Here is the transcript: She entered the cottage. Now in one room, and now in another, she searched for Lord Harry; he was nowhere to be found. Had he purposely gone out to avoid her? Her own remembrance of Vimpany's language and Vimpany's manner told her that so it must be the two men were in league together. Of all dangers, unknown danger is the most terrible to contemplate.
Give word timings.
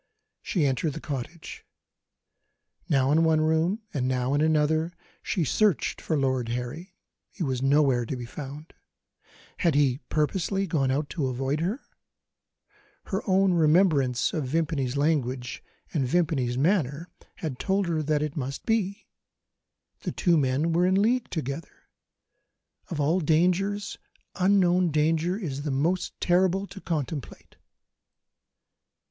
She 0.41 0.65
entered 0.65 0.93
the 0.93 0.99
cottage. 0.99 1.63
Now 2.89 3.11
in 3.11 3.23
one 3.23 3.39
room, 3.39 3.83
and 3.93 4.07
now 4.07 4.33
in 4.33 4.41
another, 4.41 4.93
she 5.21 5.43
searched 5.43 6.01
for 6.01 6.17
Lord 6.17 6.49
Harry; 6.49 6.95
he 7.29 7.43
was 7.43 7.61
nowhere 7.61 8.07
to 8.07 8.15
be 8.15 8.25
found. 8.25 8.73
Had 9.57 9.75
he 9.75 9.99
purposely 10.09 10.65
gone 10.65 10.89
out 10.89 11.07
to 11.11 11.27
avoid 11.27 11.59
her? 11.59 11.81
Her 13.03 13.21
own 13.27 13.53
remembrance 13.53 14.33
of 14.33 14.45
Vimpany's 14.47 14.97
language 14.97 15.63
and 15.93 16.07
Vimpany's 16.07 16.57
manner 16.57 17.07
told 17.59 17.85
her 17.85 18.01
that 18.01 18.21
so 18.21 18.25
it 18.25 18.35
must 18.35 18.65
be 18.65 19.05
the 19.99 20.11
two 20.11 20.35
men 20.35 20.73
were 20.73 20.87
in 20.87 20.99
league 20.99 21.29
together. 21.29 21.91
Of 22.89 22.99
all 22.99 23.19
dangers, 23.19 23.99
unknown 24.33 24.89
danger 24.89 25.37
is 25.37 25.61
the 25.61 25.69
most 25.69 26.19
terrible 26.19 26.65
to 26.65 26.81
contemplate. 26.81 27.57